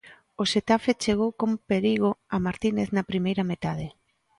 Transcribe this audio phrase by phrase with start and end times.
[0.41, 3.87] O Xetafe chegou con perigo a Martínez na primeira metade.